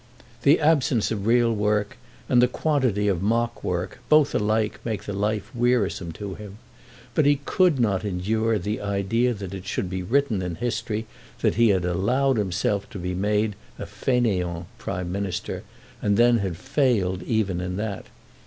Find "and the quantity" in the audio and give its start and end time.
2.27-3.07